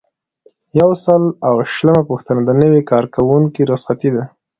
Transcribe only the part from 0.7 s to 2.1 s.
یو سل او شلمه